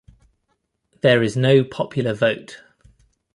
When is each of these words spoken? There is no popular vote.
There 1.01 1.21
is 1.21 1.37
no 1.37 1.63
popular 1.63 2.15
vote. 2.15 2.63